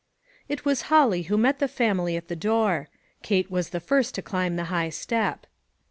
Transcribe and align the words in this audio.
IT 0.49 0.65
was 0.65 0.81
Holly 0.89 1.21
who 1.29 1.37
met 1.37 1.59
the 1.59 1.67
family 1.67 2.17
at 2.17 2.27
the 2.27 2.35
door. 2.35 2.89
Kate 3.21 3.51
was 3.51 3.69
the 3.69 3.79
first 3.79 4.15
to 4.15 4.23
climb 4.23 4.55
the 4.55 4.63
high 4.73 4.89
step. 4.89 5.45